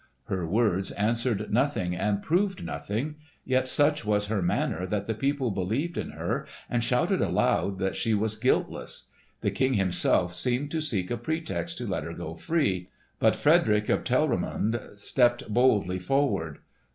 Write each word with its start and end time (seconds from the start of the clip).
Her 0.23 0.47
words 0.47 0.89
answered 0.89 1.53
nothing 1.53 1.95
and 1.95 2.23
proved 2.23 2.65
nothing; 2.65 3.17
yet 3.45 3.69
such 3.69 4.03
was 4.03 4.25
her 4.25 4.41
manner 4.41 4.87
that 4.87 5.05
the 5.05 5.13
people 5.13 5.51
believed 5.51 5.95
in 5.95 6.09
her 6.13 6.47
and 6.71 6.83
shouted 6.83 7.21
aloud 7.21 7.77
that 7.77 7.95
she 7.95 8.15
was 8.15 8.35
guiltless. 8.35 9.09
The 9.41 9.51
King 9.51 9.75
himself 9.75 10.33
seemed 10.33 10.71
to 10.71 10.81
seek 10.81 11.11
a 11.11 11.17
pretext 11.17 11.77
to 11.77 11.87
let 11.87 12.03
her 12.03 12.13
go 12.15 12.33
free; 12.33 12.89
but 13.19 13.35
Frederick 13.35 13.89
of 13.89 14.03
Telramund 14.03 14.79
stepped 14.97 15.47
boldly 15.53 15.99
forward. 15.99 16.57